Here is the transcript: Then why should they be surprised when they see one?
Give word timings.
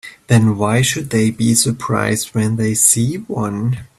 Then 0.25 0.57
why 0.57 0.81
should 0.81 1.11
they 1.11 1.29
be 1.29 1.53
surprised 1.53 2.33
when 2.33 2.55
they 2.55 2.73
see 2.73 3.17
one? 3.17 3.85